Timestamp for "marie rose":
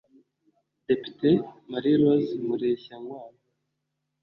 1.71-2.31